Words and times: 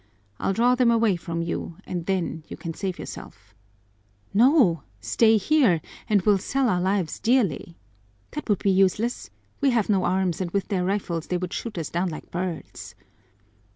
I'll 0.39 0.51
draw 0.53 0.73
them 0.73 0.89
away 0.89 1.15
from 1.15 1.43
you 1.43 1.77
and 1.85 2.07
then 2.07 2.43
you 2.47 2.57
can 2.57 2.73
save 2.73 2.97
yourself." 2.97 3.53
"No, 4.33 4.81
stay 4.99 5.37
here, 5.37 5.79
and 6.09 6.23
we'll 6.23 6.39
sell 6.39 6.69
our 6.69 6.81
lives 6.81 7.19
dearly!" 7.19 7.77
"That 8.31 8.49
would 8.49 8.63
be 8.63 8.71
useless. 8.71 9.29
We 9.61 9.69
have 9.69 9.89
no 9.89 10.03
arms 10.05 10.41
and 10.41 10.49
with 10.49 10.69
their 10.69 10.83
rifles 10.85 11.27
they 11.27 11.37
would 11.37 11.53
shoot 11.53 11.77
us 11.77 11.91
down 11.91 12.09
like 12.09 12.31
birds." 12.31 12.95